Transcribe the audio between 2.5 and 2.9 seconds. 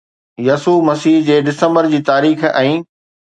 ۽